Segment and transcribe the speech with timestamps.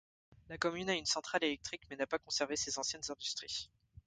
[0.49, 3.69] La commune a une centrale électrique, mais n'a pas conservé ses anciennes industries.